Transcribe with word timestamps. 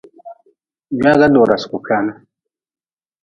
Gwaga 0.97 1.25
dora 1.33 1.55
suku 1.61 1.77
kwan. 1.85 2.05